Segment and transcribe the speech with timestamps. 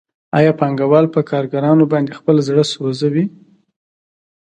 [0.37, 3.25] آیا پانګوال په کارګرانو باندې خپل زړه سوځوي